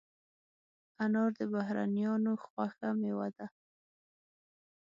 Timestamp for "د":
1.39-1.41